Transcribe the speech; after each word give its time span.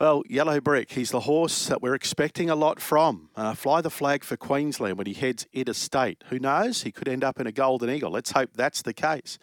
Well, 0.00 0.22
Yellow 0.30 0.62
Brick, 0.62 0.92
he's 0.92 1.10
the 1.10 1.20
horse 1.20 1.66
that 1.66 1.82
we're 1.82 1.94
expecting 1.94 2.48
a 2.48 2.54
lot 2.54 2.80
from. 2.80 3.28
Uh, 3.36 3.52
fly 3.52 3.82
the 3.82 3.90
flag 3.90 4.24
for 4.24 4.34
Queensland 4.34 4.96
when 4.96 5.06
he 5.06 5.12
heads 5.12 5.46
interstate. 5.52 6.24
Who 6.28 6.38
knows? 6.38 6.84
He 6.84 6.90
could 6.90 7.06
end 7.06 7.22
up 7.22 7.38
in 7.38 7.46
a 7.46 7.52
Golden 7.52 7.90
Eagle. 7.90 8.10
Let's 8.10 8.30
hope 8.30 8.48
that's 8.54 8.80
the 8.80 8.94
case. 8.94 9.38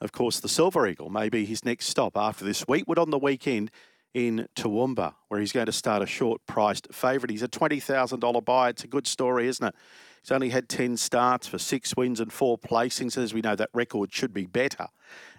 Of 0.00 0.12
course, 0.12 0.38
the 0.38 0.48
Silver 0.48 0.86
Eagle 0.86 1.10
may 1.10 1.28
be 1.28 1.44
his 1.44 1.64
next 1.64 1.86
stop 1.86 2.16
after 2.16 2.44
this 2.44 2.64
Weetwood 2.68 3.00
on 3.00 3.10
the 3.10 3.18
weekend 3.18 3.72
in 4.14 4.46
Toowoomba, 4.54 5.14
where 5.26 5.40
he's 5.40 5.50
going 5.50 5.66
to 5.66 5.72
start 5.72 6.04
a 6.04 6.06
short 6.06 6.40
priced 6.46 6.86
favourite. 6.94 7.32
He's 7.32 7.42
a 7.42 7.48
$20,000 7.48 8.44
buy. 8.44 8.68
It's 8.68 8.84
a 8.84 8.88
good 8.88 9.08
story, 9.08 9.48
isn't 9.48 9.66
it? 9.66 9.74
He's 10.22 10.30
only 10.30 10.50
had 10.50 10.68
10 10.68 10.98
starts 10.98 11.48
for 11.48 11.58
six 11.58 11.96
wins 11.96 12.20
and 12.20 12.32
four 12.32 12.58
placings. 12.58 13.18
As 13.18 13.34
we 13.34 13.40
know, 13.40 13.56
that 13.56 13.70
record 13.74 14.12
should 14.12 14.32
be 14.32 14.46
better. 14.46 14.86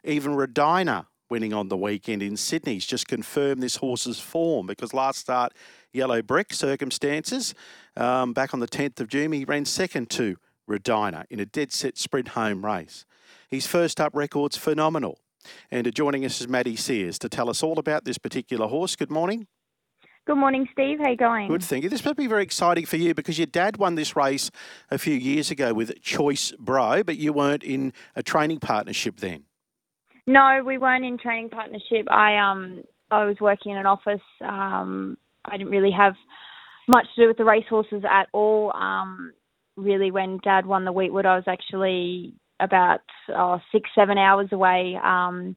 Even 0.04 0.36
Redina 0.36 1.06
winning 1.30 1.54
on 1.54 1.68
the 1.68 1.78
weekend 1.78 2.22
in 2.22 2.38
Sydney. 2.38 2.74
He's 2.74 2.86
just 2.86 3.08
confirmed 3.08 3.62
this 3.62 3.78
horse's 3.78 4.20
form 4.20 4.68
because 4.68 4.94
last 4.94 5.20
start, 5.20 5.54
Yellow 5.94 6.22
Brick 6.22 6.54
circumstances. 6.54 7.54
Um, 7.96 8.34
back 8.34 8.54
on 8.54 8.60
the 8.60 8.68
10th 8.68 9.00
of 9.00 9.08
June, 9.08 9.32
he 9.32 9.46
ran 9.46 9.66
second 9.66 10.10
to 10.12 10.38
Redina 10.70 11.26
in 11.30 11.40
a 11.40 11.46
dead 11.46 11.72
set 11.72 11.98
sprint 11.98 12.30
home 12.30 12.66
race. 12.66 13.06
His 13.50 13.68
first 13.68 14.00
up 14.00 14.14
record's 14.16 14.58
phenomenal. 14.58 15.20
And 15.72 15.94
joining 15.96 16.26
us 16.26 16.42
is 16.42 16.48
Maddie 16.48 16.76
Sears 16.76 17.18
to 17.20 17.30
tell 17.30 17.50
us 17.50 17.64
all 17.64 17.80
about 17.80 18.04
this 18.04 18.18
particular 18.18 18.68
horse. 18.68 18.96
Good 18.96 19.12
morning. 19.12 19.48
Good 20.26 20.36
morning, 20.36 20.68
Steve. 20.74 21.00
How 21.00 21.10
you 21.10 21.16
going? 21.16 21.48
Good, 21.48 21.64
thank 21.64 21.86
you. 21.86 21.90
This 21.90 22.04
must 22.04 22.18
be 22.18 22.28
very 22.28 22.44
exciting 22.44 22.86
for 22.86 22.98
you 22.98 23.14
because 23.14 23.40
your 23.40 23.48
dad 23.48 23.78
won 23.78 23.96
this 23.96 24.14
race 24.18 24.52
a 24.92 24.98
few 24.98 25.14
years 25.14 25.52
ago 25.52 25.74
with 25.74 26.02
Choice 26.02 26.52
Bro, 26.60 27.04
but 27.04 27.16
you 27.16 27.32
weren't 27.32 27.64
in 27.64 27.94
a 28.14 28.22
training 28.22 28.60
partnership 28.60 29.22
then. 29.22 29.47
No, 30.28 30.62
we 30.66 30.78
weren't 30.78 31.06
in 31.06 31.18
training 31.18 31.50
partnership. 31.50 32.12
I 32.12 32.38
um 32.38 32.84
I 33.10 33.24
was 33.24 33.38
working 33.40 33.72
in 33.72 33.78
an 33.78 33.86
office. 33.86 34.22
Um, 34.42 35.18
I 35.46 35.58
didn't 35.58 35.72
really 35.72 35.92
have 35.92 36.16
much 36.90 37.06
to 37.16 37.24
do 37.24 37.28
with 37.30 37.38
the 37.38 37.46
racehorses 37.46 38.04
at 38.10 38.28
all. 38.34 38.74
Um, 38.76 39.34
really, 39.78 40.12
when 40.12 40.40
Dad 40.44 40.66
won 40.66 40.84
the 40.84 40.92
Weetwood, 40.92 41.26
I 41.26 41.36
was 41.36 41.46
actually 41.48 42.34
about 42.60 43.00
oh, 43.30 43.60
six, 43.72 43.90
seven 43.96 44.18
hours 44.18 44.50
away. 44.52 45.00
Um, 45.02 45.56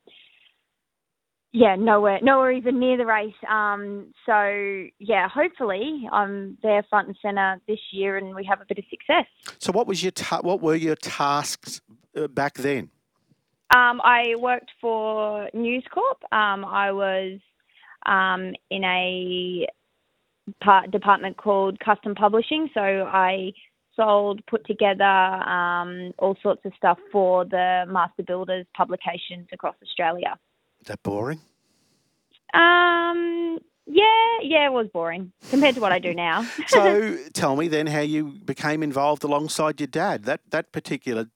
yeah, 1.53 1.75
nowhere, 1.75 2.21
nowhere 2.23 2.53
even 2.53 2.79
near 2.79 2.97
the 2.97 3.07
race. 3.07 3.35
Um, 3.51 4.13
so 4.25 4.87
yeah, 5.01 5.29
hopefully 5.29 6.09
I'm 6.13 6.59
there 6.63 6.85
front 6.89 7.09
and 7.09 7.17
center 7.21 7.61
this 7.67 7.81
year, 7.91 8.19
and 8.19 8.37
we 8.37 8.45
have 8.45 8.61
a 8.61 8.65
bit 8.69 8.79
of 8.79 8.85
success. 8.89 9.27
So, 9.59 9.73
what 9.73 9.89
was 9.89 10.01
your 10.01 10.13
ta- 10.13 10.43
what 10.43 10.61
were 10.61 10.77
your 10.77 10.95
tasks 10.95 11.81
uh, 12.17 12.29
back 12.29 12.55
then? 12.55 12.91
Um, 13.73 14.01
I 14.03 14.35
worked 14.39 14.71
for 14.81 15.49
News 15.55 15.85
Corp. 15.93 16.19
Um, 16.33 16.65
I 16.65 16.91
was 16.91 17.39
um, 18.07 18.53
in 18.71 18.85
a 18.85 19.67
part, 20.63 20.91
department 20.91 21.37
called 21.37 21.79
Custom 21.81 22.15
Publishing. 22.15 22.69
So 22.75 22.81
I 22.81 23.53
sold, 23.95 24.45
put 24.47 24.67
together 24.67 25.05
um, 25.05 26.13
all 26.19 26.37
sorts 26.43 26.63
of 26.65 26.73
stuff 26.77 26.99
for 27.13 27.45
the 27.45 27.85
master 27.89 28.23
builders 28.23 28.67
publications 28.77 29.49
across 29.53 29.77
Australia. 29.83 30.39
Is 30.81 30.89
that 30.89 31.03
boring? 31.03 31.41
Um, 32.55 33.59
yeah, 33.87 34.39
yeah, 34.43 34.67
it 34.67 34.73
was 34.73 34.89
boring 34.93 35.33
compared 35.51 35.75
to 35.77 35.81
what 35.81 35.93
I 35.93 35.99
do 35.99 36.15
now. 36.15 36.47
so 36.69 37.19
tell 37.33 37.57
me 37.57 37.69
then 37.69 37.87
how 37.87 38.01
you 38.01 38.25
became 38.25 38.83
involved 38.83 39.23
alongside 39.25 39.81
your 39.81 39.87
dad. 39.87 40.25
That 40.25 40.41
that 40.51 40.73
particular 40.73 41.27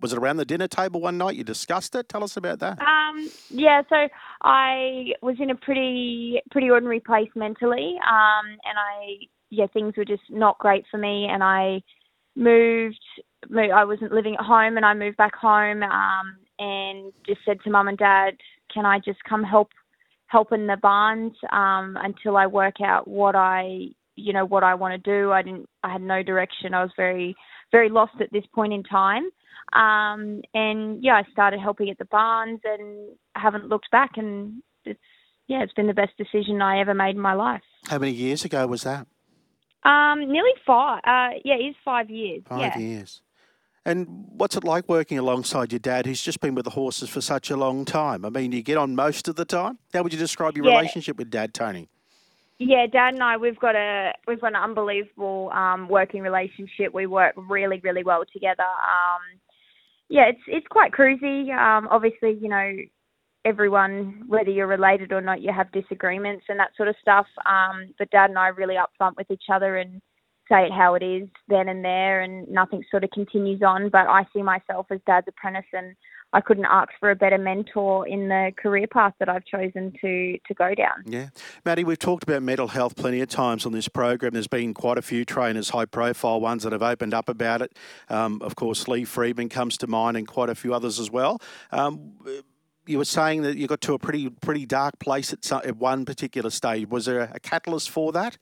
was 0.00 0.12
it 0.12 0.18
around 0.18 0.36
the 0.36 0.44
dinner 0.44 0.68
table 0.68 1.00
one 1.00 1.18
night? 1.18 1.36
You 1.36 1.44
discussed 1.44 1.94
it. 1.94 2.08
Tell 2.08 2.24
us 2.24 2.36
about 2.36 2.58
that. 2.60 2.78
Um, 2.80 3.30
yeah, 3.50 3.82
so 3.88 4.08
I 4.42 5.12
was 5.22 5.36
in 5.38 5.50
a 5.50 5.54
pretty 5.54 6.40
pretty 6.50 6.70
ordinary 6.70 7.00
place 7.00 7.30
mentally, 7.34 7.96
um, 8.06 8.46
and 8.64 8.78
I 8.78 9.26
yeah 9.50 9.66
things 9.72 9.94
were 9.96 10.04
just 10.04 10.22
not 10.30 10.58
great 10.58 10.84
for 10.90 10.98
me, 10.98 11.26
and 11.30 11.42
I 11.42 11.82
moved. 12.36 13.00
moved 13.48 13.72
I 13.72 13.84
wasn't 13.84 14.12
living 14.12 14.36
at 14.38 14.44
home, 14.44 14.76
and 14.76 14.86
I 14.86 14.94
moved 14.94 15.16
back 15.16 15.34
home, 15.34 15.82
um, 15.82 16.36
and 16.58 17.12
just 17.26 17.40
said 17.44 17.58
to 17.64 17.70
mum 17.70 17.88
and 17.88 17.98
dad, 17.98 18.34
"Can 18.72 18.86
I 18.86 18.98
just 18.98 19.22
come 19.28 19.42
help 19.42 19.70
help 20.26 20.52
in 20.52 20.66
the 20.66 20.76
barns 20.76 21.34
um, 21.52 21.98
until 22.00 22.36
I 22.38 22.46
work 22.46 22.80
out 22.80 23.06
what 23.06 23.36
I 23.36 23.90
you 24.16 24.32
know 24.32 24.44
what 24.44 24.64
I 24.64 24.74
want 24.74 24.92
to 24.92 24.98
do?" 24.98 25.32
I 25.32 25.42
didn't. 25.42 25.68
I 25.82 25.92
had 25.92 26.02
no 26.02 26.22
direction. 26.22 26.74
I 26.74 26.82
was 26.82 26.92
very 26.96 27.36
very 27.72 27.88
lost 27.88 28.12
at 28.20 28.30
this 28.32 28.44
point 28.54 28.72
in 28.72 28.82
time. 28.82 29.24
Um, 29.72 30.42
and 30.54 31.02
yeah, 31.02 31.14
I 31.14 31.22
started 31.32 31.58
helping 31.58 31.88
at 31.88 31.98
the 31.98 32.04
barns 32.04 32.60
and 32.64 33.16
haven't 33.34 33.68
looked 33.68 33.90
back. 33.90 34.12
And 34.16 34.62
it's 34.84 35.00
yeah, 35.48 35.62
it's 35.62 35.72
been 35.72 35.86
the 35.86 35.94
best 35.94 36.16
decision 36.16 36.62
I 36.62 36.80
ever 36.80 36.94
made 36.94 37.16
in 37.16 37.20
my 37.20 37.34
life. 37.34 37.62
How 37.86 37.98
many 37.98 38.12
years 38.12 38.44
ago 38.44 38.66
was 38.66 38.82
that? 38.82 39.06
Um, 39.84 40.30
nearly 40.30 40.52
five. 40.64 41.00
Uh, 41.04 41.38
yeah, 41.44 41.54
it's 41.58 41.78
five 41.84 42.10
years. 42.10 42.42
Five 42.48 42.60
yeah. 42.60 42.78
years. 42.78 43.22
And 43.84 44.26
what's 44.28 44.56
it 44.56 44.62
like 44.62 44.88
working 44.88 45.18
alongside 45.18 45.72
your 45.72 45.80
dad, 45.80 46.06
who's 46.06 46.22
just 46.22 46.40
been 46.40 46.54
with 46.54 46.64
the 46.64 46.70
horses 46.70 47.08
for 47.08 47.20
such 47.20 47.50
a 47.50 47.56
long 47.56 47.84
time? 47.84 48.24
I 48.24 48.30
mean, 48.30 48.52
you 48.52 48.62
get 48.62 48.76
on 48.76 48.94
most 48.94 49.26
of 49.26 49.34
the 49.34 49.44
time. 49.44 49.80
How 49.92 50.04
would 50.04 50.12
you 50.12 50.18
describe 50.20 50.56
your 50.56 50.66
yeah. 50.66 50.76
relationship 50.76 51.16
with 51.16 51.30
Dad, 51.30 51.52
Tony? 51.52 51.88
Yeah, 52.64 52.86
Dad 52.86 53.14
and 53.14 53.22
I, 53.24 53.36
we've 53.36 53.58
got 53.58 53.74
a 53.74 54.12
we've 54.28 54.40
got 54.40 54.54
an 54.54 54.56
unbelievable 54.56 55.50
um, 55.52 55.88
working 55.88 56.22
relationship. 56.22 56.94
We 56.94 57.06
work 57.06 57.34
really, 57.36 57.80
really 57.82 58.04
well 58.04 58.22
together. 58.32 58.62
Um, 58.62 59.40
yeah, 60.08 60.28
it's 60.28 60.42
it's 60.46 60.66
quite 60.68 60.92
cruisy. 60.92 61.50
Um, 61.50 61.88
obviously, 61.90 62.38
you 62.40 62.48
know, 62.48 62.72
everyone, 63.44 64.22
whether 64.28 64.50
you're 64.50 64.68
related 64.68 65.10
or 65.10 65.20
not, 65.20 65.40
you 65.42 65.52
have 65.52 65.72
disagreements 65.72 66.44
and 66.48 66.60
that 66.60 66.70
sort 66.76 66.88
of 66.88 66.94
stuff. 67.02 67.26
Um, 67.46 67.92
but 67.98 68.10
Dad 68.10 68.30
and 68.30 68.38
I 68.38 68.50
are 68.50 68.54
really 68.54 68.76
upfront 68.76 69.16
with 69.16 69.28
each 69.32 69.46
other 69.52 69.78
and 69.78 70.00
say 70.48 70.66
it 70.66 70.72
how 70.72 70.94
it 70.94 71.02
is 71.02 71.28
then 71.48 71.68
and 71.68 71.84
there, 71.84 72.20
and 72.20 72.48
nothing 72.48 72.84
sort 72.90 73.04
of 73.04 73.10
continues 73.10 73.62
on. 73.62 73.88
But 73.88 74.06
I 74.08 74.26
see 74.34 74.42
myself 74.42 74.86
as 74.90 75.00
Dad's 75.06 75.28
apprentice, 75.28 75.64
and 75.72 75.94
I 76.32 76.40
couldn't 76.40 76.64
ask 76.64 76.88
for 76.98 77.10
a 77.10 77.16
better 77.16 77.38
mentor 77.38 78.06
in 78.06 78.28
the 78.28 78.52
career 78.56 78.86
path 78.86 79.14
that 79.18 79.28
I've 79.28 79.44
chosen 79.44 79.92
to 80.00 80.38
to 80.46 80.54
go 80.54 80.74
down. 80.74 81.04
Yeah, 81.06 81.28
Maddie, 81.64 81.84
we've 81.84 81.98
talked 81.98 82.22
about 82.22 82.42
mental 82.42 82.68
health 82.68 82.96
plenty 82.96 83.20
of 83.20 83.28
times 83.28 83.66
on 83.66 83.72
this 83.72 83.88
program. 83.88 84.32
There's 84.32 84.46
been 84.48 84.74
quite 84.74 84.98
a 84.98 85.02
few 85.02 85.24
trainers, 85.24 85.70
high 85.70 85.84
profile 85.84 86.40
ones, 86.40 86.62
that 86.62 86.72
have 86.72 86.82
opened 86.82 87.14
up 87.14 87.28
about 87.28 87.62
it. 87.62 87.76
Um, 88.08 88.40
of 88.42 88.56
course, 88.56 88.88
Lee 88.88 89.04
Freedman 89.04 89.48
comes 89.48 89.76
to 89.78 89.86
mind, 89.86 90.16
and 90.16 90.26
quite 90.26 90.48
a 90.48 90.54
few 90.54 90.74
others 90.74 90.98
as 90.98 91.10
well. 91.10 91.40
Um, 91.70 92.14
you 92.86 92.98
were 92.98 93.04
saying 93.04 93.42
that 93.42 93.56
you 93.56 93.66
got 93.66 93.80
to 93.82 93.94
a 93.94 93.98
pretty 93.98 94.28
pretty 94.28 94.66
dark 94.66 94.98
place 94.98 95.32
at, 95.32 95.44
some, 95.44 95.62
at 95.64 95.76
one 95.76 96.04
particular 96.04 96.50
stage. 96.50 96.88
Was 96.88 97.06
there 97.06 97.30
a 97.32 97.40
catalyst 97.40 97.90
for 97.90 98.12
that? 98.12 98.38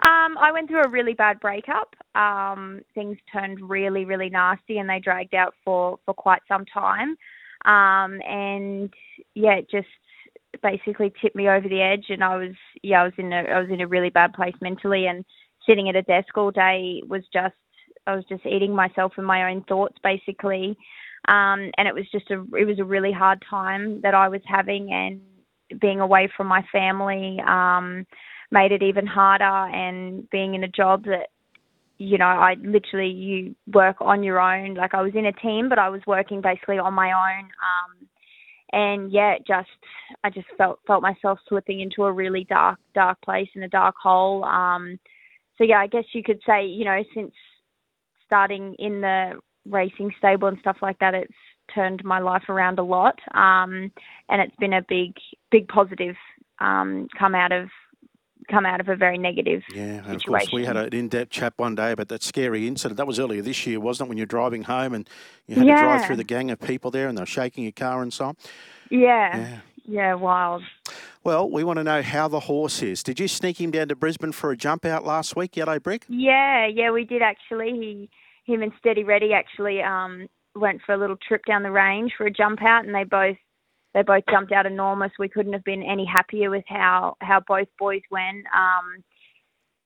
Um, 0.00 0.38
I 0.38 0.50
went 0.52 0.68
through 0.68 0.82
a 0.82 0.88
really 0.88 1.14
bad 1.14 1.40
breakup. 1.40 1.94
Um, 2.14 2.80
things 2.94 3.18
turned 3.32 3.68
really, 3.68 4.04
really 4.04 4.30
nasty, 4.30 4.78
and 4.78 4.88
they 4.88 4.98
dragged 4.98 5.34
out 5.34 5.54
for 5.64 5.98
for 6.04 6.14
quite 6.14 6.42
some 6.48 6.64
time. 6.66 7.16
Um, 7.64 8.20
and 8.22 8.92
yeah, 9.34 9.54
it 9.54 9.70
just 9.70 9.88
basically 10.62 11.12
tipped 11.20 11.36
me 11.36 11.48
over 11.48 11.68
the 11.68 11.80
edge, 11.82 12.06
and 12.08 12.24
I 12.24 12.36
was 12.36 12.54
yeah, 12.82 13.02
I 13.02 13.04
was 13.04 13.14
in 13.18 13.32
a 13.32 13.42
I 13.42 13.60
was 13.60 13.70
in 13.70 13.80
a 13.80 13.86
really 13.86 14.10
bad 14.10 14.32
place 14.32 14.54
mentally, 14.60 15.06
and 15.06 15.24
sitting 15.68 15.88
at 15.88 15.96
a 15.96 16.02
desk 16.02 16.36
all 16.36 16.50
day 16.50 17.02
was 17.06 17.22
just 17.32 17.54
I 18.06 18.16
was 18.16 18.24
just 18.28 18.46
eating 18.46 18.74
myself 18.74 19.12
and 19.16 19.26
my 19.26 19.50
own 19.50 19.62
thoughts 19.64 19.96
basically. 20.02 20.76
Um, 21.28 21.70
and 21.78 21.86
it 21.86 21.94
was 21.94 22.10
just 22.10 22.30
a 22.30 22.44
it 22.56 22.64
was 22.64 22.78
a 22.80 22.84
really 22.84 23.12
hard 23.12 23.42
time 23.48 24.00
that 24.02 24.14
I 24.14 24.28
was 24.28 24.40
having, 24.44 24.92
and 24.92 25.20
being 25.80 26.00
away 26.00 26.28
from 26.36 26.46
my 26.46 26.62
family. 26.72 27.40
Um, 27.46 28.06
made 28.52 28.70
it 28.70 28.82
even 28.82 29.06
harder 29.06 29.44
and 29.44 30.28
being 30.30 30.54
in 30.54 30.62
a 30.62 30.68
job 30.68 31.04
that 31.06 31.30
you 31.98 32.18
know 32.18 32.26
I 32.26 32.54
literally 32.62 33.08
you 33.08 33.56
work 33.72 33.96
on 34.00 34.22
your 34.22 34.38
own. 34.38 34.74
Like 34.74 34.94
I 34.94 35.02
was 35.02 35.12
in 35.14 35.26
a 35.26 35.32
team 35.32 35.68
but 35.68 35.78
I 35.78 35.88
was 35.88 36.02
working 36.06 36.40
basically 36.40 36.78
on 36.78 36.94
my 36.94 37.12
own. 37.12 37.44
Um 37.44 38.08
and 38.72 39.10
yeah 39.10 39.36
just 39.46 39.68
I 40.22 40.30
just 40.30 40.46
felt 40.58 40.80
felt 40.86 41.02
myself 41.02 41.38
slipping 41.48 41.80
into 41.80 42.04
a 42.04 42.12
really 42.12 42.44
dark 42.44 42.78
dark 42.94 43.20
place 43.22 43.48
in 43.54 43.62
a 43.62 43.68
dark 43.68 43.96
hole. 44.00 44.44
Um 44.44 44.98
so 45.56 45.64
yeah 45.64 45.78
I 45.78 45.86
guess 45.86 46.04
you 46.12 46.22
could 46.22 46.40
say 46.46 46.66
you 46.66 46.84
know 46.84 47.02
since 47.14 47.32
starting 48.26 48.74
in 48.78 49.00
the 49.00 49.40
racing 49.68 50.10
stable 50.18 50.48
and 50.48 50.58
stuff 50.60 50.76
like 50.82 50.98
that 50.98 51.14
it's 51.14 51.32
turned 51.74 52.02
my 52.04 52.18
life 52.18 52.48
around 52.50 52.78
a 52.78 52.84
lot. 52.84 53.18
Um 53.34 53.90
and 54.28 54.42
it's 54.42 54.56
been 54.56 54.74
a 54.74 54.84
big 54.88 55.14
big 55.50 55.68
positive 55.68 56.16
um 56.60 57.08
come 57.18 57.34
out 57.34 57.52
of 57.52 57.68
come 58.50 58.66
out 58.66 58.80
of 58.80 58.88
a 58.88 58.96
very 58.96 59.18
negative 59.18 59.62
yeah, 59.74 59.98
situation. 59.98 60.14
of 60.14 60.22
course, 60.24 60.52
we 60.52 60.64
had 60.64 60.76
an 60.76 60.92
in-depth 60.92 61.30
chat 61.30 61.54
one 61.56 61.74
day 61.74 61.92
about 61.92 62.08
that 62.08 62.22
scary 62.22 62.66
incident. 62.66 62.96
That 62.96 63.06
was 63.06 63.18
earlier 63.18 63.42
this 63.42 63.66
year, 63.66 63.80
wasn't 63.80 64.06
it? 64.06 64.10
When 64.10 64.18
you're 64.18 64.26
driving 64.26 64.62
home 64.64 64.94
and 64.94 65.08
you 65.46 65.56
had 65.56 65.66
yeah. 65.66 65.76
to 65.76 65.82
drive 65.82 66.06
through 66.06 66.16
the 66.16 66.24
gang 66.24 66.50
of 66.50 66.60
people 66.60 66.90
there, 66.90 67.08
and 67.08 67.16
they're 67.16 67.26
shaking 67.26 67.64
your 67.64 67.72
car 67.72 68.02
and 68.02 68.12
so 68.12 68.26
on. 68.26 68.36
Yeah, 68.90 69.36
yeah, 69.36 69.58
yeah, 69.84 70.14
wild. 70.14 70.62
Well, 71.24 71.48
we 71.48 71.62
want 71.62 71.78
to 71.78 71.84
know 71.84 72.02
how 72.02 72.28
the 72.28 72.40
horse 72.40 72.82
is. 72.82 73.02
Did 73.02 73.20
you 73.20 73.28
sneak 73.28 73.60
him 73.60 73.70
down 73.70 73.88
to 73.88 73.96
Brisbane 73.96 74.32
for 74.32 74.50
a 74.50 74.56
jump 74.56 74.84
out 74.84 75.04
last 75.04 75.36
week, 75.36 75.56
Yellow 75.56 75.78
Brick? 75.78 76.04
Yeah, 76.08 76.66
yeah, 76.66 76.90
we 76.90 77.04
did 77.04 77.22
actually. 77.22 77.70
He, 77.70 78.10
him 78.52 78.62
and 78.62 78.72
Steady 78.78 79.04
Ready 79.04 79.32
actually 79.32 79.80
um, 79.80 80.26
went 80.56 80.82
for 80.84 80.94
a 80.94 80.98
little 80.98 81.16
trip 81.16 81.44
down 81.46 81.62
the 81.62 81.70
range 81.70 82.12
for 82.18 82.26
a 82.26 82.30
jump 82.30 82.60
out, 82.62 82.84
and 82.84 82.94
they 82.94 83.04
both 83.04 83.36
they 83.94 84.02
both 84.02 84.24
jumped 84.30 84.52
out 84.52 84.66
enormous. 84.66 85.12
We 85.18 85.28
couldn't 85.28 85.52
have 85.52 85.64
been 85.64 85.82
any 85.82 86.04
happier 86.04 86.50
with 86.50 86.64
how 86.66 87.16
how 87.20 87.40
both 87.46 87.68
boys 87.78 88.02
went. 88.10 88.46
Um, 88.54 89.04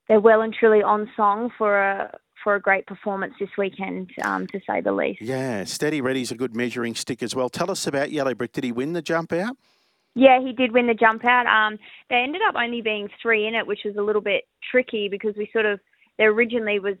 they're 0.07 0.19
well 0.19 0.41
and 0.41 0.53
truly 0.53 0.81
on 0.81 1.09
song 1.15 1.51
for 1.57 1.79
a 1.79 2.17
for 2.43 2.55
a 2.55 2.61
great 2.61 2.85
performance 2.85 3.33
this 3.39 3.49
weekend, 3.57 4.11
um, 4.23 4.47
to 4.47 4.59
say 4.67 4.79
the 4.79 4.91
least. 4.91 5.21
Yeah, 5.21 5.63
Steady 5.65 6.01
Ready's 6.01 6.31
a 6.31 6.35
good 6.35 6.55
measuring 6.55 6.95
stick 6.95 7.21
as 7.21 7.35
well. 7.35 7.49
Tell 7.49 7.69
us 7.69 7.87
about 7.87 8.11
Yellow 8.11 8.33
Brick. 8.33 8.53
Did 8.53 8.63
he 8.63 8.71
win 8.71 8.93
the 8.93 9.01
jump 9.01 9.33
out? 9.33 9.57
Yeah, 10.15 10.39
he 10.39 10.51
did 10.51 10.71
win 10.71 10.87
the 10.87 10.93
jump 10.93 11.25
out. 11.25 11.45
Um, 11.45 11.77
they 12.09 12.15
ended 12.15 12.41
up 12.47 12.55
only 12.55 12.81
being 12.81 13.09
three 13.21 13.47
in 13.47 13.53
it, 13.53 13.67
which 13.67 13.81
was 13.85 13.95
a 13.97 14.01
little 14.01 14.21
bit 14.21 14.45
tricky 14.71 15.09
because 15.09 15.35
we 15.35 15.49
sort 15.51 15.65
of 15.65 15.79
there 16.17 16.31
originally 16.31 16.79
was 16.79 16.95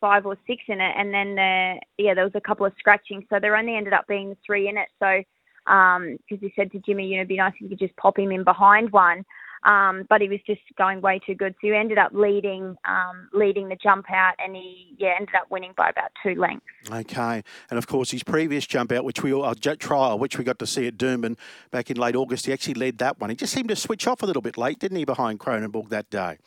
five 0.00 0.24
or 0.24 0.36
six 0.46 0.62
in 0.68 0.80
it, 0.80 0.94
and 0.96 1.12
then 1.12 1.34
there 1.34 1.78
yeah 1.98 2.14
there 2.14 2.24
was 2.24 2.34
a 2.34 2.40
couple 2.40 2.64
of 2.64 2.72
scratching, 2.78 3.26
so 3.28 3.38
there 3.40 3.56
only 3.56 3.76
ended 3.76 3.92
up 3.92 4.06
being 4.06 4.36
three 4.46 4.68
in 4.68 4.76
it. 4.76 4.88
So 4.98 5.22
um, 5.66 6.18
he 6.26 6.52
said 6.56 6.72
to 6.72 6.78
Jimmy, 6.78 7.06
you 7.06 7.16
know, 7.16 7.20
it'd 7.20 7.28
be 7.28 7.36
nice 7.36 7.52
if 7.54 7.62
you 7.62 7.68
could 7.68 7.78
just 7.78 7.96
pop 7.96 8.18
him 8.18 8.32
in 8.32 8.44
behind 8.44 8.90
one. 8.92 9.24
Um, 9.64 10.06
but 10.08 10.20
he 10.20 10.28
was 10.28 10.40
just 10.44 10.60
going 10.76 11.00
way 11.00 11.20
too 11.24 11.36
good. 11.36 11.54
So 11.60 11.68
he 11.68 11.74
ended 11.74 11.96
up 11.96 12.10
leading 12.12 12.76
um, 12.84 13.28
leading 13.32 13.68
the 13.68 13.76
jump 13.76 14.06
out, 14.10 14.34
and 14.40 14.56
he 14.56 14.96
yeah 14.98 15.14
ended 15.16 15.36
up 15.40 15.48
winning 15.52 15.72
by 15.76 15.88
about 15.88 16.10
two 16.20 16.34
lengths. 16.34 16.66
Okay, 16.90 17.44
and 17.70 17.78
of 17.78 17.86
course 17.86 18.10
his 18.10 18.24
previous 18.24 18.66
jump 18.66 18.90
out, 18.90 19.04
which 19.04 19.22
we 19.22 19.32
uh, 19.32 19.54
trial, 19.78 20.18
which 20.18 20.36
we 20.36 20.42
got 20.42 20.58
to 20.58 20.66
see 20.66 20.88
at 20.88 20.96
Doomben 20.96 21.36
back 21.70 21.92
in 21.92 21.96
late 21.96 22.16
August, 22.16 22.46
he 22.46 22.52
actually 22.52 22.74
led 22.74 22.98
that 22.98 23.20
one. 23.20 23.30
He 23.30 23.36
just 23.36 23.52
seemed 23.52 23.68
to 23.68 23.76
switch 23.76 24.08
off 24.08 24.22
a 24.22 24.26
little 24.26 24.42
bit 24.42 24.58
late, 24.58 24.80
didn't 24.80 24.98
he, 24.98 25.04
behind 25.04 25.38
Cronenberg 25.38 25.90
that 25.90 26.10
day? 26.10 26.38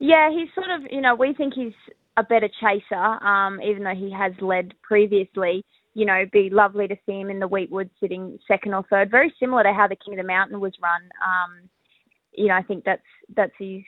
Yeah, 0.00 0.28
he's 0.32 0.48
sort 0.56 0.70
of 0.70 0.90
you 0.90 1.00
know 1.00 1.14
we 1.14 1.34
think 1.34 1.54
he's 1.54 1.74
a 2.16 2.22
better 2.22 2.48
chaser, 2.60 2.94
um, 2.94 3.60
even 3.62 3.84
though 3.84 3.94
he 3.94 4.12
has 4.12 4.32
led 4.40 4.74
previously 4.82 5.64
you 5.94 6.06
know, 6.06 6.24
be 6.32 6.48
lovely 6.50 6.88
to 6.88 6.96
see 7.04 7.20
him 7.20 7.30
in 7.30 7.38
the 7.38 7.48
Weetwood 7.48 7.90
sitting 8.00 8.38
second 8.48 8.74
or 8.74 8.84
third. 8.88 9.10
Very 9.10 9.32
similar 9.38 9.62
to 9.62 9.72
how 9.72 9.86
the 9.86 9.96
King 9.96 10.14
of 10.14 10.18
the 10.18 10.26
Mountain 10.26 10.60
was 10.60 10.72
run. 10.82 11.02
Um, 11.22 11.68
you 12.32 12.48
know, 12.48 12.54
I 12.54 12.62
think 12.62 12.84
that's 12.84 13.02
that's 13.36 13.52
his 13.58 13.82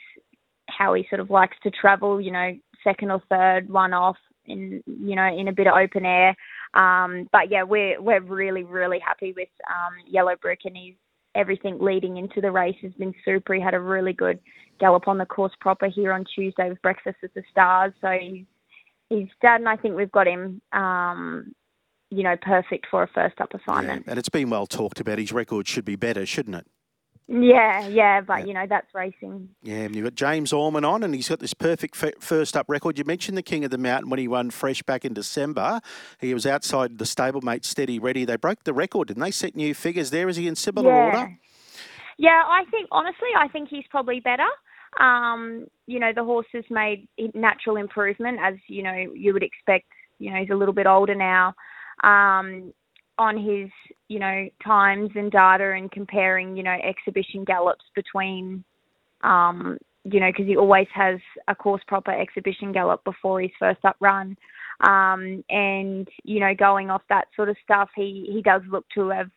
how 0.69 0.94
he 0.94 1.06
sort 1.09 1.21
of 1.21 1.31
likes 1.31 1.56
to 1.62 1.71
travel. 1.71 2.21
You 2.21 2.32
know, 2.32 2.53
second 2.82 3.11
or 3.11 3.23
third, 3.31 3.71
one 3.71 3.94
off 3.94 4.17
in 4.47 4.82
you 4.87 5.17
know 5.17 5.27
in 5.35 5.49
a 5.49 5.53
bit 5.53 5.67
of 5.67 5.75
open 5.75 6.05
air. 6.05 6.37
Um, 6.75 7.29
but 7.32 7.50
yeah, 7.50 7.62
we're 7.62 8.00
we're 8.00 8.20
really 8.20 8.65
really 8.65 8.99
happy 8.99 9.32
with 9.35 9.49
um, 9.69 9.94
Yellow 10.06 10.35
Brick 10.41 10.61
and 10.65 10.77
he's 10.77 10.94
everything 11.34 11.78
leading 11.81 12.16
into 12.16 12.40
the 12.40 12.50
race 12.50 12.76
has 12.82 12.92
been 12.94 13.14
super. 13.25 13.54
He 13.54 13.60
had 13.60 13.75
a 13.75 13.81
really 13.81 14.12
good 14.12 14.38
gallop 14.81 15.08
on 15.08 15.19
the 15.19 15.26
course 15.26 15.52
proper 15.60 15.88
here 15.88 16.12
on 16.12 16.25
Tuesday 16.34 16.69
with 16.69 16.81
Breakfast 16.82 17.19
at 17.22 17.34
the 17.34 17.42
Stars. 17.50 17.92
So 18.00 18.10
he's 18.10 18.44
he's 19.08 19.28
done. 19.42 19.66
I 19.66 19.76
think 19.76 19.96
we've 19.96 20.12
got 20.12 20.26
him. 20.26 20.60
Um, 20.72 21.54
you 22.10 22.22
know, 22.22 22.36
perfect 22.40 22.86
for 22.90 23.02
a 23.02 23.08
first 23.08 23.40
up 23.40 23.52
assignment. 23.54 24.04
Yeah, 24.06 24.12
and 24.12 24.19
it's 24.19 24.28
been 24.28 24.50
well 24.50 24.66
talked 24.66 25.00
about. 25.00 25.19
His 25.19 25.32
record 25.32 25.66
should 25.66 25.84
be 25.84 25.96
better, 25.96 26.25
shouldn't 26.25 26.56
it? 26.56 26.66
Yeah, 27.26 27.88
yeah, 27.88 28.21
but 28.21 28.41
yeah. 28.41 28.44
you 28.44 28.55
know 28.55 28.67
that's 28.69 28.94
racing. 28.94 29.49
Yeah, 29.62 29.76
and 29.76 29.97
you've 29.97 30.05
got 30.05 30.15
James 30.15 30.53
Orman 30.53 30.85
on, 30.85 31.03
and 31.03 31.15
he's 31.15 31.29
got 31.29 31.38
this 31.38 31.55
perfect 31.55 31.97
first 31.97 32.56
up 32.56 32.67
record. 32.69 32.99
You 32.99 33.05
mentioned 33.05 33.38
the 33.38 33.43
King 33.43 33.65
of 33.65 33.71
the 33.71 33.79
Mountain 33.79 34.11
when 34.11 34.19
he 34.19 34.29
won 34.29 34.50
fresh 34.50 34.82
back 34.82 35.06
in 35.06 35.15
December. 35.15 35.81
He 36.21 36.35
was 36.35 36.44
outside 36.44 36.99
the 36.99 37.06
stablemate 37.06 37.65
Steady 37.65 37.99
Ready. 37.99 38.26
They 38.26 38.37
broke 38.37 38.65
the 38.65 38.75
record, 38.75 39.09
didn't 39.09 39.23
they? 39.23 39.31
Set 39.31 39.56
new 39.56 39.73
figures 39.75 40.11
there. 40.11 40.29
Is 40.29 40.37
he 40.37 40.47
in 40.47 40.55
similar 40.55 40.91
yeah. 40.91 41.05
order? 41.06 41.38
Yeah, 42.19 42.43
I 42.47 42.65
think 42.71 42.88
honestly, 42.93 43.29
I 43.38 43.49
think 43.49 43.70
he's 43.70 43.85
probably 43.91 44.20
better. 44.20 44.47
Um, 45.00 45.67
you 45.87 45.99
know, 45.99 46.12
the 46.15 46.25
horse 46.25 46.47
has 46.53 46.65
made 46.70 47.09
natural 47.35 47.77
improvement, 47.77 48.38
as 48.43 48.55
you 48.69 48.82
know 48.82 48.93
you 49.15 49.32
would 49.32 49.43
expect. 49.43 49.87
You 50.19 50.31
know, 50.31 50.41
he's 50.41 50.50
a 50.50 50.55
little 50.55 50.75
bit 50.75 50.87
older 50.87 51.15
now. 51.15 51.55
Um, 52.03 52.73
on 53.19 53.37
his, 53.37 53.70
you 54.09 54.19
know, 54.19 54.49
times 54.62 55.11
and 55.15 55.31
data 55.31 55.73
and 55.73 55.91
comparing, 55.91 56.56
you 56.56 56.62
know, 56.62 56.77
exhibition 56.83 57.45
gallops 57.45 57.85
between, 57.95 58.65
um, 59.23 59.79
you 60.05 60.21
know, 60.21 60.31
because 60.31 60.47
he 60.47 60.56
always 60.56 60.87
has 60.95 61.19
a 61.49 61.55
course 61.55 61.83
proper 61.87 62.12
exhibition 62.12 62.73
gallop 62.73 63.03
before 63.05 63.41
his 63.41 63.51
first 63.59 63.85
up 63.85 63.97
run. 64.01 64.37
Um, 64.81 65.45
and, 65.49 66.09
you 66.25 66.41
know, 66.41 66.55
going 66.55 66.91
off 66.91 67.03
that 67.09 67.29
sort 67.37 67.49
of 67.49 67.56
stuff, 67.62 67.89
he, 67.97 68.29
he 68.31 68.43
does 68.43 68.62
look 68.69 68.85
to 68.95 69.09
have 69.09 69.31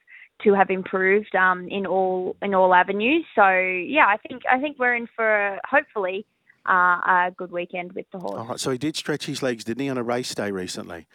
to 0.43 0.53
have 0.53 0.69
improved 0.69 1.33
um, 1.35 1.67
in 1.67 1.85
all 1.85 2.35
in 2.41 2.53
all 2.53 2.73
avenues. 2.73 3.25
So 3.35 3.47
yeah, 3.49 4.05
I 4.05 4.17
think 4.17 4.43
I 4.51 4.59
think 4.59 4.77
we're 4.77 4.95
in 4.95 5.07
for 5.15 5.57
hopefully 5.67 6.25
uh, 6.67 6.71
a 6.71 7.33
good 7.35 7.51
weekend 7.51 7.93
with 7.93 8.05
the 8.11 8.19
horse. 8.19 8.35
All 8.37 8.45
right, 8.45 8.59
so 8.59 8.71
he 8.71 8.77
did 8.77 8.95
stretch 8.95 9.25
his 9.25 9.41
legs, 9.41 9.63
didn't 9.63 9.81
he, 9.81 9.89
on 9.89 9.97
a 9.97 10.03
race 10.03 10.35
day 10.35 10.51
recently? 10.51 11.07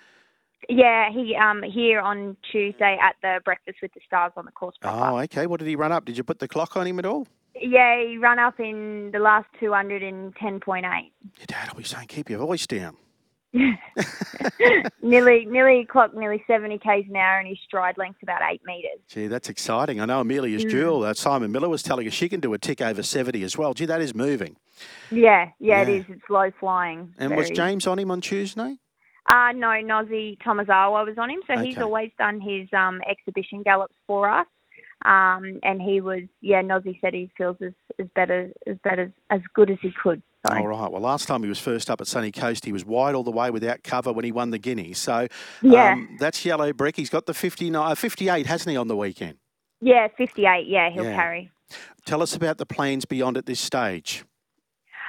Yeah, 0.68 1.10
he 1.10 1.34
um 1.36 1.62
here 1.62 2.00
on 2.00 2.36
Tuesday 2.50 2.98
at 3.00 3.16
the 3.22 3.40
Breakfast 3.44 3.78
with 3.82 3.92
the 3.94 4.00
Stars 4.06 4.32
on 4.36 4.44
the 4.44 4.52
course 4.52 4.76
proper. 4.80 5.16
Oh, 5.16 5.18
okay. 5.20 5.46
What 5.46 5.60
did 5.60 5.68
he 5.68 5.76
run 5.76 5.92
up? 5.92 6.04
Did 6.04 6.16
you 6.16 6.24
put 6.24 6.38
the 6.38 6.48
clock 6.48 6.76
on 6.76 6.86
him 6.86 6.98
at 6.98 7.06
all? 7.06 7.26
Yeah, 7.54 8.00
he 8.06 8.18
ran 8.18 8.38
up 8.38 8.58
in 8.58 9.10
the 9.12 9.18
last 9.18 9.46
200 9.60 10.02
in 10.02 10.32
10.8. 10.32 10.82
Your 10.82 11.46
dad 11.46 11.70
will 11.70 11.78
be 11.78 11.84
saying, 11.84 12.06
keep 12.06 12.30
your 12.30 12.38
voice 12.38 12.66
down. 12.66 12.96
nearly, 15.02 15.44
nearly 15.44 15.84
clocked 15.84 16.14
nearly 16.14 16.42
70 16.46 16.78
k's 16.78 17.04
an 17.08 17.16
hour, 17.16 17.38
and 17.38 17.46
his 17.46 17.58
stride 17.66 17.98
length's 17.98 18.22
about 18.22 18.40
eight 18.50 18.62
metres. 18.64 18.98
Gee, 19.08 19.26
that's 19.26 19.50
exciting. 19.50 20.00
I 20.00 20.06
know 20.06 20.20
Amelia's 20.20 20.64
mm. 20.64 20.70
jewel. 20.70 21.04
Uh, 21.04 21.12
Simon 21.12 21.52
Miller 21.52 21.68
was 21.68 21.82
telling 21.82 22.06
us 22.06 22.14
she 22.14 22.30
can 22.30 22.40
do 22.40 22.54
a 22.54 22.58
tick 22.58 22.80
over 22.80 23.02
70 23.02 23.42
as 23.42 23.58
well. 23.58 23.74
Gee, 23.74 23.84
that 23.84 24.00
is 24.00 24.14
moving. 24.14 24.56
Yeah, 25.10 25.50
yeah, 25.58 25.82
yeah. 25.82 25.82
it 25.82 25.88
is. 25.90 26.04
It's 26.08 26.30
low 26.30 26.50
flying. 26.58 27.14
And 27.18 27.28
Very. 27.28 27.42
was 27.42 27.50
James 27.50 27.86
on 27.86 27.98
him 27.98 28.10
on 28.10 28.22
Tuesday? 28.22 28.78
Uh, 29.28 29.52
no, 29.52 29.68
Nozi 29.68 30.36
Tomizawa 30.38 31.06
was 31.06 31.16
on 31.16 31.30
him, 31.30 31.40
so 31.46 31.54
okay. 31.54 31.66
he's 31.66 31.78
always 31.78 32.10
done 32.18 32.40
his 32.40 32.68
um, 32.72 33.00
exhibition 33.08 33.62
gallops 33.62 33.94
for 34.06 34.28
us. 34.28 34.46
Um, 35.04 35.58
and 35.62 35.82
he 35.82 36.00
was, 36.00 36.22
yeah, 36.40 36.62
Nozi 36.62 37.00
said 37.00 37.14
he 37.14 37.30
feels 37.36 37.56
as, 37.60 37.72
as 37.98 38.06
better 38.14 38.50
as 38.66 38.76
better 38.84 39.12
as 39.30 39.40
good 39.54 39.70
as 39.70 39.78
he 39.82 39.92
could. 40.00 40.22
So. 40.46 40.54
All 40.54 40.66
right. 40.66 40.90
Well, 40.90 41.02
last 41.02 41.26
time 41.26 41.42
he 41.42 41.48
was 41.48 41.58
first 41.58 41.90
up 41.90 42.00
at 42.00 42.06
Sunny 42.06 42.32
Coast, 42.32 42.64
he 42.64 42.72
was 42.72 42.84
wide 42.84 43.14
all 43.14 43.22
the 43.22 43.32
way 43.32 43.50
without 43.50 43.82
cover 43.82 44.12
when 44.12 44.24
he 44.24 44.32
won 44.32 44.50
the 44.50 44.58
Guinea. 44.58 44.92
So 44.92 45.28
yeah, 45.60 45.92
um, 45.92 46.16
that's 46.18 46.44
Yellow 46.44 46.72
Brick. 46.72 46.96
He's 46.96 47.10
got 47.10 47.26
the 47.26 47.34
59, 47.34 47.94
58, 47.94 48.46
hasn't 48.46 48.70
he, 48.70 48.76
on 48.76 48.88
the 48.88 48.96
weekend? 48.96 49.38
Yeah, 49.80 50.08
58. 50.16 50.66
Yeah, 50.66 50.90
he'll 50.90 51.04
yeah. 51.04 51.14
carry. 51.14 51.50
Tell 52.06 52.22
us 52.22 52.34
about 52.34 52.58
the 52.58 52.66
plans 52.66 53.04
beyond 53.04 53.36
at 53.36 53.46
this 53.46 53.60
stage. 53.60 54.24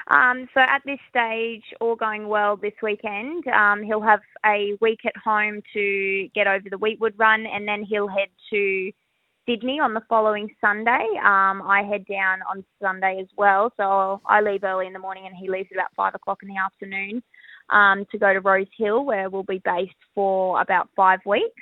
Um, 0.08 0.48
so 0.54 0.60
at 0.60 0.82
this 0.86 1.00
stage, 1.10 1.64
all 1.80 1.96
going 1.96 2.28
well 2.28 2.58
this 2.58 2.74
weekend. 2.82 3.48
Um, 3.48 3.84
he'll 3.84 4.02
have 4.02 4.20
a 4.46 4.78
week 4.82 5.00
at 5.06 5.16
home 5.16 5.62
to 5.74 6.28
get 6.36 6.48
over 6.48 6.70
the 6.70 6.78
Weetwood 6.78 7.14
run, 7.18 7.46
and 7.46 7.68
then 7.68 7.84
he'll 7.84 8.08
head 8.08 8.28
to 8.52 8.92
Sydney 9.48 9.80
on 9.80 9.94
the 9.94 10.02
following 10.10 10.50
Sunday. 10.60 11.06
Um, 11.24 11.62
I 11.62 11.84
head 11.90 12.06
down 12.06 12.40
on 12.50 12.66
Sunday 12.82 13.20
as 13.22 13.28
well, 13.38 13.72
so 13.78 14.22
I 14.26 14.42
leave 14.42 14.64
early 14.64 14.88
in 14.88 14.94
the 14.94 15.00
morning, 15.00 15.26
and 15.26 15.36
he 15.36 15.50
leaves 15.50 15.70
about 15.74 15.94
five 15.96 16.16
o'clock 16.16 16.40
in 16.44 16.50
the 16.50 16.58
afternoon 16.58 17.24
um, 17.70 18.06
to 18.12 18.18
go 18.18 18.34
to 18.34 18.42
Rose 18.42 18.68
Hill, 18.78 19.06
where 19.06 19.30
we'll 19.30 19.44
be 19.44 19.62
based 19.64 19.92
for 20.14 20.62
about 20.62 20.90
five 20.96 21.20
weeks. 21.26 21.62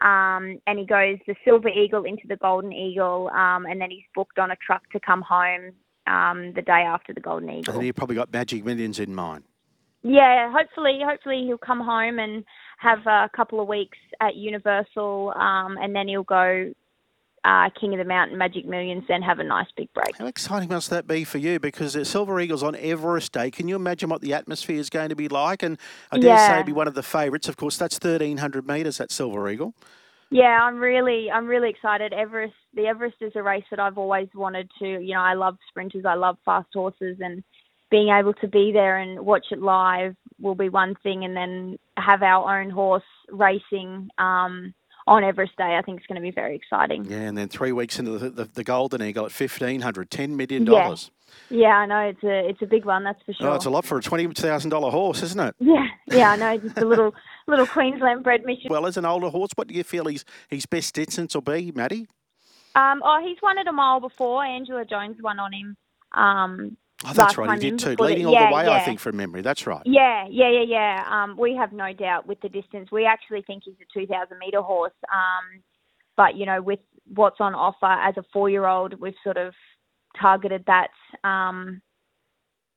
Um, 0.00 0.58
and 0.66 0.78
he 0.78 0.86
goes 0.86 1.18
the 1.26 1.34
Silver 1.44 1.68
Eagle 1.68 2.04
into 2.04 2.26
the 2.26 2.36
Golden 2.36 2.72
Eagle, 2.72 3.28
um, 3.28 3.66
and 3.66 3.80
then 3.80 3.90
he's 3.90 4.04
booked 4.14 4.38
on 4.38 4.50
a 4.50 4.56
truck 4.56 4.82
to 4.90 5.00
come 5.00 5.22
home 5.22 5.72
um, 6.06 6.52
the 6.54 6.62
day 6.62 6.82
after 6.86 7.12
the 7.12 7.20
Golden 7.20 7.50
Eagle. 7.50 7.74
And 7.74 7.84
you 7.84 7.92
probably 7.92 8.16
got 8.16 8.32
Magic 8.32 8.64
Millions 8.64 8.98
in 8.98 9.14
mind. 9.14 9.44
Yeah, 10.02 10.52
hopefully, 10.52 11.00
hopefully 11.04 11.44
he'll 11.46 11.58
come 11.58 11.80
home 11.80 12.18
and 12.18 12.44
have 12.78 13.06
a 13.06 13.30
couple 13.36 13.60
of 13.60 13.68
weeks 13.68 13.98
at 14.20 14.34
Universal, 14.34 15.32
um, 15.36 15.76
and 15.80 15.94
then 15.94 16.08
he'll 16.08 16.24
go 16.24 16.72
uh, 17.44 17.70
King 17.80 17.92
of 17.92 17.98
the 17.98 18.04
Mountain, 18.04 18.38
Magic 18.38 18.66
Millions, 18.66 19.04
then 19.08 19.22
have 19.22 19.38
a 19.38 19.44
nice 19.44 19.66
big 19.76 19.92
break. 19.92 20.16
How 20.18 20.26
exciting 20.26 20.68
must 20.68 20.90
that 20.90 21.06
be 21.06 21.24
for 21.24 21.38
you? 21.38 21.60
Because 21.60 21.92
the 21.92 22.04
Silver 22.04 22.40
Eagles 22.40 22.62
on 22.62 22.76
Everest 22.76 23.32
Day. 23.32 23.50
Can 23.50 23.68
you 23.68 23.76
imagine 23.76 24.08
what 24.10 24.20
the 24.20 24.34
atmosphere 24.34 24.78
is 24.78 24.90
going 24.90 25.08
to 25.08 25.16
be 25.16 25.28
like? 25.28 25.62
And 25.62 25.78
I 26.10 26.18
dare 26.18 26.34
yeah. 26.34 26.58
say, 26.58 26.62
be 26.64 26.72
one 26.72 26.88
of 26.88 26.94
the 26.94 27.02
favourites. 27.02 27.48
Of 27.48 27.56
course, 27.56 27.76
that's 27.76 27.98
thirteen 27.98 28.38
hundred 28.38 28.66
metres. 28.66 28.98
That 28.98 29.10
Silver 29.10 29.48
Eagle. 29.48 29.74
Yeah, 30.32 30.58
I'm 30.62 30.78
really, 30.78 31.30
I'm 31.30 31.46
really 31.46 31.68
excited. 31.68 32.14
Everest, 32.14 32.54
the 32.74 32.86
Everest 32.86 33.16
is 33.20 33.32
a 33.36 33.42
race 33.42 33.64
that 33.70 33.78
I've 33.78 33.98
always 33.98 34.28
wanted 34.34 34.70
to. 34.78 34.86
You 34.86 35.14
know, 35.14 35.20
I 35.20 35.34
love 35.34 35.58
sprinters, 35.68 36.06
I 36.06 36.14
love 36.14 36.38
fast 36.44 36.68
horses, 36.72 37.18
and 37.20 37.44
being 37.90 38.08
able 38.08 38.32
to 38.34 38.48
be 38.48 38.72
there 38.72 38.96
and 38.96 39.20
watch 39.20 39.46
it 39.50 39.60
live 39.60 40.16
will 40.40 40.54
be 40.54 40.70
one 40.70 40.94
thing, 41.02 41.24
and 41.24 41.36
then 41.36 41.78
have 41.98 42.22
our 42.22 42.60
own 42.60 42.70
horse 42.70 43.02
racing 43.30 44.08
um, 44.16 44.72
on 45.06 45.22
Everest 45.22 45.54
Day, 45.58 45.76
I 45.76 45.82
think 45.82 46.00
is 46.00 46.06
going 46.06 46.16
to 46.16 46.22
be 46.22 46.30
very 46.30 46.56
exciting. 46.56 47.04
Yeah, 47.04 47.18
and 47.18 47.36
then 47.36 47.48
three 47.48 47.72
weeks 47.72 47.98
into 47.98 48.16
the, 48.18 48.30
the, 48.30 48.44
the 48.46 48.64
Golden 48.64 49.02
Eagle 49.02 49.26
at 49.26 49.32
fifteen 49.32 49.82
hundred, 49.82 50.10
ten 50.10 50.34
million 50.36 50.64
dollars. 50.64 51.10
Yeah. 51.12 51.18
Yeah, 51.48 51.76
I 51.78 51.86
know 51.86 52.00
it's 52.00 52.22
a 52.24 52.48
it's 52.48 52.62
a 52.62 52.66
big 52.66 52.84
one, 52.84 53.04
that's 53.04 53.22
for 53.24 53.32
sure. 53.32 53.48
Oh, 53.48 53.54
it's 53.54 53.64
a 53.64 53.70
lot 53.70 53.84
for 53.84 53.98
a 53.98 54.02
twenty 54.02 54.26
thousand 54.28 54.70
dollar 54.70 54.90
horse, 54.90 55.22
isn't 55.22 55.40
it? 55.40 55.54
Yeah, 55.60 55.86
yeah, 56.10 56.30
I 56.30 56.36
know. 56.36 56.58
Just 56.58 56.78
a 56.78 56.84
little 56.84 57.14
little 57.46 57.66
Queensland 57.66 58.22
bred 58.22 58.44
mission. 58.44 58.68
Well, 58.70 58.86
as 58.86 58.96
an 58.96 59.04
older 59.04 59.28
horse, 59.28 59.50
what 59.54 59.68
do 59.68 59.74
you 59.74 59.84
feel 59.84 60.06
his 60.06 60.24
his 60.48 60.66
best 60.66 60.94
distance 60.94 61.34
will 61.34 61.42
be, 61.42 61.72
Maddie? 61.74 62.06
Um, 62.74 63.02
oh, 63.04 63.20
he's 63.22 63.36
won 63.42 63.58
it 63.58 63.66
a 63.66 63.72
mile 63.72 64.00
before. 64.00 64.44
Angela 64.44 64.84
Jones 64.84 65.16
won 65.20 65.38
on 65.38 65.52
him. 65.52 65.76
Um, 66.12 66.76
oh, 67.04 67.12
that's 67.12 67.36
right, 67.36 67.62
he 67.62 67.70
did 67.70 67.78
too. 67.78 67.96
Leading 67.98 68.26
all 68.26 68.32
yeah, 68.32 68.48
the 68.48 68.54
way, 68.54 68.64
yeah. 68.64 68.72
I 68.72 68.80
think, 68.80 68.98
from 68.98 69.16
memory. 69.16 69.42
That's 69.42 69.66
right. 69.66 69.82
Yeah, 69.84 70.26
yeah, 70.30 70.50
yeah, 70.50 70.64
yeah. 70.66 71.04
Um, 71.10 71.36
we 71.36 71.54
have 71.54 71.72
no 71.72 71.92
doubt 71.92 72.26
with 72.26 72.40
the 72.40 72.48
distance. 72.48 72.90
We 72.90 73.04
actually 73.04 73.42
think 73.42 73.64
he's 73.64 73.74
a 73.80 73.98
two 73.98 74.06
thousand 74.06 74.38
metre 74.38 74.62
horse. 74.62 74.94
Um, 75.12 75.62
but 76.16 76.36
you 76.36 76.46
know, 76.46 76.62
with 76.62 76.80
what's 77.14 77.40
on 77.40 77.54
offer 77.54 77.86
as 77.86 78.16
a 78.16 78.24
four-year-old, 78.32 79.00
we've 79.00 79.14
sort 79.22 79.36
of 79.36 79.54
targeted 80.20 80.64
that. 80.66 80.88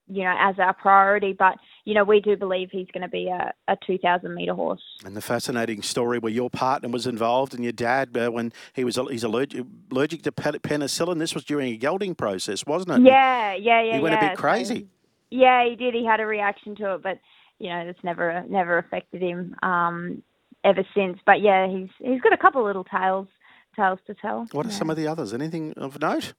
You 0.07 0.23
know, 0.23 0.35
as 0.39 0.59
our 0.59 0.73
priority. 0.73 1.33
But, 1.33 1.55
you 1.83 1.93
know, 1.93 2.03
we 2.03 2.21
do 2.21 2.37
believe 2.37 2.69
he's 2.71 2.87
going 2.93 3.01
to 3.01 3.07
be 3.07 3.27
a, 3.27 3.53
a 3.67 3.77
2,000 3.87 4.33
metre 4.35 4.53
horse. 4.53 4.81
And 5.03 5.15
the 5.15 5.21
fascinating 5.21 5.81
story 5.81 6.19
where 6.19 6.31
your 6.31 6.49
partner 6.49 6.89
was 6.89 7.07
involved 7.07 7.53
and 7.53 7.63
your 7.63 7.73
dad, 7.73 8.15
uh, 8.15 8.29
when 8.29 8.53
he 8.73 8.83
was 8.83 8.99
he's 9.09 9.23
allergic, 9.23 9.65
allergic 9.91 10.21
to 10.23 10.31
penicillin, 10.31 11.17
this 11.17 11.33
was 11.33 11.43
during 11.43 11.73
a 11.73 11.77
gelding 11.77 12.13
process, 12.13 12.65
wasn't 12.65 12.99
it? 12.99 13.07
Yeah, 13.07 13.55
yeah, 13.55 13.81
yeah. 13.81 13.95
He 13.95 13.99
went 13.99 14.13
yeah. 14.13 14.25
a 14.25 14.29
bit 14.29 14.37
crazy. 14.37 14.81
So, 14.81 14.87
yeah, 15.31 15.67
he 15.67 15.75
did. 15.75 15.93
He 15.95 16.05
had 16.05 16.19
a 16.19 16.25
reaction 16.25 16.75
to 16.75 16.95
it, 16.95 17.03
but, 17.03 17.19
you 17.57 17.69
know, 17.69 17.79
it's 17.79 18.03
never 18.03 18.43
never 18.47 18.77
affected 18.77 19.21
him 19.21 19.55
um, 19.63 20.21
ever 20.63 20.83
since. 20.95 21.17
But, 21.25 21.41
yeah, 21.41 21.67
he's 21.67 21.89
he's 21.97 22.21
got 22.21 22.31
a 22.31 22.37
couple 22.37 22.61
of 22.61 22.67
little 22.67 22.83
tales 22.83 23.27
tales 23.75 23.99
to 24.07 24.13
tell. 24.13 24.47
What 24.51 24.65
are 24.65 24.69
yeah. 24.69 24.75
some 24.75 24.89
of 24.89 24.97
the 24.97 25.07
others? 25.07 25.33
Anything 25.33 25.73
of 25.73 25.99
note? 25.99 26.33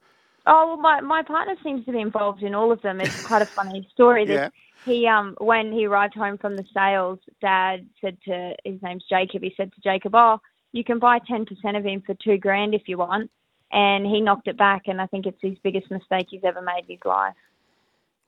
Oh, 0.47 0.67
well, 0.69 0.77
my 0.77 1.01
my 1.01 1.23
partner 1.23 1.55
seems 1.63 1.85
to 1.85 1.91
be 1.91 1.99
involved 1.99 2.41
in 2.41 2.55
all 2.55 2.71
of 2.71 2.81
them. 2.81 3.01
It's 3.01 3.25
quite 3.27 3.41
a 3.41 3.45
funny 3.45 3.87
story. 3.93 4.25
That 4.25 4.33
yeah. 4.33 4.49
He 4.85 5.05
um 5.05 5.35
when 5.39 5.71
he 5.73 5.85
arrived 5.85 6.13
home 6.15 6.37
from 6.37 6.55
the 6.55 6.63
sales, 6.73 7.19
Dad 7.41 7.87
said 7.99 8.17
to 8.25 8.55
his 8.63 8.81
name's 8.81 9.03
Jacob. 9.09 9.43
He 9.43 9.53
said 9.57 9.73
to 9.73 9.81
Jacob, 9.81 10.15
"Oh, 10.15 10.39
you 10.71 10.83
can 10.83 10.99
buy 10.99 11.19
ten 11.27 11.45
percent 11.45 11.75
of 11.75 11.83
him 11.83 12.01
for 12.05 12.15
two 12.23 12.37
grand 12.37 12.73
if 12.73 12.83
you 12.87 12.97
want." 12.97 13.29
And 13.73 14.05
he 14.05 14.21
knocked 14.21 14.47
it 14.47 14.57
back, 14.57 14.83
and 14.87 15.01
I 15.01 15.07
think 15.07 15.25
it's 15.25 15.41
his 15.41 15.57
biggest 15.61 15.91
mistake 15.91 16.27
he's 16.29 16.45
ever 16.45 16.61
made 16.61 16.85
in 16.87 16.95
his 16.95 17.05
life. 17.05 17.35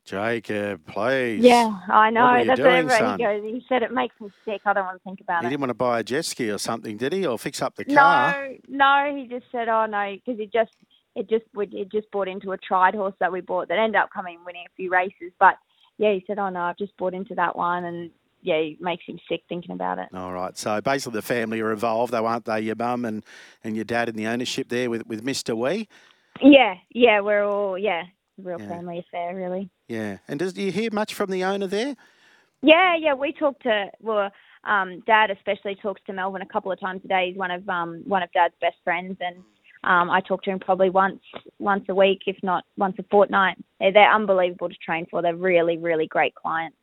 Jacob, 0.03 0.85
please. 0.87 1.43
Yeah, 1.43 1.79
I 1.87 2.09
know. 2.09 2.23
What 2.23 2.47
That's 2.47 2.59
doing, 2.59 2.87
where 2.87 2.97
son? 2.97 3.19
he 3.19 3.23
goes. 3.23 3.43
He 3.43 3.65
said 3.69 3.83
it 3.83 3.93
makes 3.93 4.19
me 4.19 4.29
sick. 4.43 4.61
I 4.65 4.73
don't 4.73 4.85
want 4.85 4.97
to 4.97 5.03
think 5.03 5.21
about 5.21 5.41
He 5.41 5.45
it. 5.45 5.49
He 5.49 5.53
didn't 5.53 5.61
want 5.61 5.69
to 5.69 5.75
buy 5.75 5.99
a 5.99 6.03
jet 6.03 6.25
ski 6.25 6.49
or 6.49 6.57
something, 6.57 6.97
did 6.97 7.13
he? 7.13 7.25
Or 7.25 7.37
fix 7.37 7.61
up 7.61 7.75
the 7.75 7.85
car? 7.85 8.49
No, 8.67 9.05
no. 9.05 9.15
He 9.15 9.27
just 9.27 9.45
said, 9.51 9.69
"Oh 9.69 9.85
no," 9.85 10.15
because 10.15 10.39
he 10.39 10.47
just 10.47 10.71
it 11.15 11.29
just 11.29 11.45
would 11.55 11.73
it 11.73 11.91
just 11.91 12.09
bought 12.11 12.27
into 12.27 12.51
a 12.51 12.57
tried 12.57 12.95
horse 12.95 13.15
that 13.19 13.31
we 13.31 13.41
bought 13.41 13.67
that 13.69 13.77
ended 13.79 13.95
up 14.01 14.09
coming 14.13 14.37
and 14.37 14.45
winning 14.45 14.65
a 14.67 14.75
few 14.75 14.89
races. 14.91 15.31
But 15.39 15.55
yeah, 15.97 16.13
he 16.13 16.23
said, 16.27 16.39
"Oh 16.39 16.49
no, 16.49 16.61
I've 16.61 16.77
just 16.77 16.95
bought 16.97 17.13
into 17.13 17.35
that 17.35 17.55
one," 17.55 17.83
and 17.85 18.11
yeah, 18.41 18.55
it 18.55 18.79
makes 18.81 19.05
him 19.05 19.19
sick 19.27 19.41
thinking 19.49 19.71
about 19.71 19.99
it. 19.99 20.07
All 20.13 20.31
right. 20.31 20.57
So 20.57 20.79
basically, 20.81 21.17
the 21.17 21.21
family 21.21 21.59
are 21.59 21.73
involved, 21.73 22.13
though, 22.13 22.25
aren't 22.25 22.45
they? 22.45 22.61
Your 22.61 22.75
mum 22.75 23.03
and, 23.03 23.23
and 23.65 23.75
your 23.75 23.83
dad 23.83 24.07
in 24.07 24.15
the 24.15 24.27
ownership 24.27 24.69
there 24.69 24.89
with, 24.89 25.05
with 25.07 25.25
Mr. 25.25 25.57
Wee. 25.57 25.89
Yeah, 26.41 26.75
yeah, 26.91 27.19
we're 27.19 27.43
all 27.43 27.77
yeah, 27.77 28.03
real 28.41 28.59
Yeah. 28.61 28.69
family 28.69 28.99
affair, 28.99 29.35
really. 29.35 29.69
Yeah. 29.89 30.19
And 30.27 30.39
does 30.39 30.53
do 30.53 30.61
you 30.61 30.71
hear 30.71 30.89
much 30.93 31.13
from 31.13 31.31
the 31.31 31.43
owner 31.43 31.67
there? 31.67 31.95
Yeah, 32.61 32.95
yeah, 32.97 33.13
we 33.13 33.33
talk 33.33 33.59
to 33.63 33.87
well, 33.99 34.31
um, 34.63 35.01
Dad 35.05 35.31
especially 35.31 35.75
talks 35.75 36.01
to 36.07 36.13
Melvin 36.13 36.41
a 36.41 36.45
couple 36.45 36.71
of 36.71 36.79
times 36.79 37.01
a 37.03 37.07
day. 37.07 37.27
He's 37.29 37.37
one 37.37 37.51
of 37.51 37.67
um 37.67 38.03
one 38.05 38.23
of 38.23 38.31
Dad's 38.31 38.53
best 38.61 38.77
friends, 38.83 39.17
and 39.19 39.37
um, 39.83 40.09
I 40.09 40.21
talk 40.21 40.43
to 40.43 40.51
him 40.51 40.59
probably 40.59 40.89
once 40.89 41.21
once 41.57 41.85
a 41.89 41.95
week, 41.95 42.23
if 42.27 42.37
not 42.43 42.65
once 42.77 42.95
a 42.99 43.03
fortnight. 43.03 43.57
They're, 43.79 43.93
they're 43.93 44.13
unbelievable 44.13 44.69
to 44.69 44.75
train 44.75 45.05
for. 45.09 45.21
They're 45.21 45.35
really, 45.35 45.77
really 45.77 46.07
great 46.07 46.35
clients. 46.35 46.75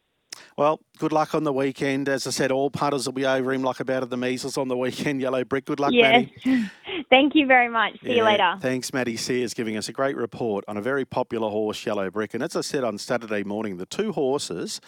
Well, 0.57 0.81
good 0.99 1.13
luck 1.13 1.35
on 1.35 1.45
the 1.45 1.53
weekend. 1.53 2.09
As 2.09 2.27
I 2.27 2.31
said, 2.31 2.51
all 2.51 2.71
punters 2.71 3.07
will 3.07 3.13
be 3.13 3.27
over 3.27 3.53
him 3.53 3.63
like 3.63 3.81
about 3.81 4.03
of 4.03 4.11
the 4.11 4.17
measles 4.17 4.57
on 4.57 4.69
the 4.69 4.77
weekend. 4.77 5.21
Yellow 5.23 5.45
brick. 5.45 5.67
Good 5.67 5.81
luck, 5.81 5.93
yes. 5.93 6.29
Maddie. 6.45 6.71
Thank 7.11 7.35
you 7.35 7.47
very 7.47 7.69
much. 7.69 8.01
See 8.03 8.17
you 8.17 8.25
later. 8.25 8.57
Thanks, 8.61 8.93
Maddie 8.93 9.17
Sears, 9.17 9.55
giving 9.55 9.77
us 9.77 9.89
a 9.89 9.93
great 9.93 10.17
report 10.17 10.65
on 10.67 10.77
a 10.77 10.83
very 10.83 11.05
popular 11.05 11.49
horse, 11.51 11.85
Yellow 11.85 12.11
Brick. 12.11 12.35
And 12.35 12.43
as 12.43 12.57
I 12.57 12.63
said 12.63 12.85
on 12.85 12.99
Saturday 12.99 13.45
morning, 13.45 13.77
the 13.77 13.87
two 13.87 14.13
horses 14.13 14.81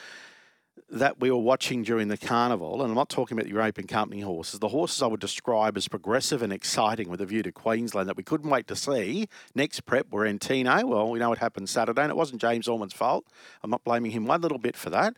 that 0.90 1.20
we 1.20 1.30
were 1.30 1.38
watching 1.38 1.82
during 1.82 2.08
the 2.08 2.16
carnival, 2.16 2.80
and 2.80 2.90
I'm 2.90 2.96
not 2.96 3.10
talking 3.10 3.36
about 3.36 3.44
the 3.44 3.52
European 3.52 3.86
Company 3.86 4.22
horses, 4.22 4.58
the 4.58 4.68
horses 4.68 5.02
I 5.02 5.06
would 5.06 5.20
describe 5.20 5.76
as 5.76 5.86
progressive 5.86 6.42
and 6.42 6.52
exciting 6.52 7.10
with 7.10 7.20
a 7.20 7.26
view 7.26 7.42
to 7.42 7.52
Queensland 7.52 8.08
that 8.08 8.16
we 8.16 8.22
couldn't 8.22 8.48
wait 8.48 8.66
to 8.68 8.76
see. 8.76 9.28
Next 9.54 9.84
prep 9.84 10.10
were 10.10 10.26
Antino. 10.26 10.86
Well, 10.86 11.10
we 11.10 11.18
know 11.18 11.28
what 11.28 11.38
happened 11.38 11.68
Saturday, 11.68 12.02
and 12.02 12.10
it 12.10 12.16
wasn't 12.16 12.40
James 12.40 12.68
Orman's 12.68 12.94
fault. 12.94 13.26
I'm 13.62 13.70
not 13.70 13.84
blaming 13.84 14.12
him 14.12 14.26
one 14.26 14.40
little 14.40 14.58
bit 14.58 14.76
for 14.76 14.88
that. 14.90 15.14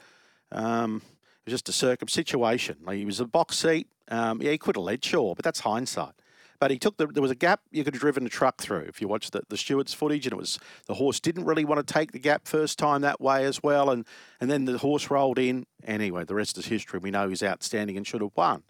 Um, 0.51 1.03
it 1.07 1.51
was 1.51 1.53
just 1.53 1.69
a 1.69 1.73
circum 1.73 2.09
situation. 2.09 2.79
He 2.91 3.05
was 3.05 3.21
a 3.21 3.25
box 3.25 3.59
seat. 3.59 3.87
Um, 4.09 4.43
yeah, 4.43 4.51
he 4.51 4.59
could 4.59 4.75
have 4.75 4.85
led, 4.85 5.05
sure, 5.05 5.37
but 5.37 5.45
that's 5.45 5.61
hindsight. 5.61 6.15
But 6.61 6.71
he 6.71 6.79
took 6.79 6.99
the 6.99 7.07
there 7.07 7.23
was 7.23 7.31
a 7.31 7.37
gap 7.37 7.63
you 7.73 7.83
could 7.83 7.95
have 7.95 8.01
driven 8.01 8.27
a 8.27 8.29
truck 8.29 8.59
through 8.59 8.85
if 8.87 9.01
you 9.01 9.09
watched 9.09 9.33
the, 9.33 9.41
the 9.49 9.57
Stewart's 9.57 9.95
footage, 9.95 10.27
and 10.27 10.35
it 10.35 10.37
was 10.37 10.59
the 10.87 10.95
horse 10.95 11.19
didn't 11.19 11.47
really 11.47 11.65
want 11.65 11.85
to 11.85 11.93
take 11.93 12.13
the 12.13 12.19
gap 12.19 12.47
first 12.47 12.79
time 12.79 13.01
that 13.01 13.19
way 13.19 13.47
as 13.47 13.63
well, 13.63 13.89
and 13.89 14.05
and 14.41 14.51
then 14.51 14.67
the 14.67 14.77
horse 14.77 15.11
rolled 15.11 15.39
in. 15.39 15.65
Anyway, 15.85 16.23
the 16.25 16.35
rest 16.35 16.59
is 16.59 16.67
history. 16.67 17.01
We 17.01 17.11
know 17.11 17.31
he's 17.31 17.43
outstanding 17.43 17.97
and 17.97 18.07
should 18.07 18.21
have 18.21 18.33
won. 18.37 18.63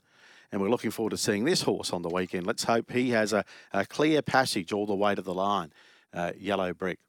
And 0.52 0.62
we're 0.62 0.70
looking 0.70 0.92
forward 0.92 1.11
to 1.11 1.16
seeing 1.16 1.44
this 1.44 1.62
horse 1.62 1.92
on 1.92 2.02
the 2.02 2.09
weekend. 2.09 2.47
Let's 2.47 2.64
hope 2.64 2.92
he 2.92 3.11
has 3.11 3.32
a, 3.32 3.44
a 3.73 3.85
clear 3.85 4.23
passage 4.23 4.73
all 4.73 4.87
the 4.87 4.94
way 4.94 5.16
to 5.16 5.23
the 5.23 5.35
line. 5.35 5.73
Uh, 6.12 6.32
yellow 6.38 6.73
brick. 6.73 7.00